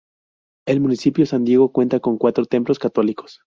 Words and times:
El 0.65 0.79
municipio 0.81 1.27
San 1.27 1.43
Diego 1.45 1.71
cuenta 1.71 1.99
con 1.99 2.17
cuatro 2.17 2.45
Templos 2.47 2.79
Católicos. 2.79 3.41